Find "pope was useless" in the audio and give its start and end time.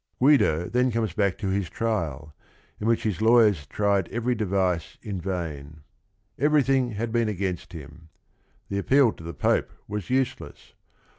9.35-10.73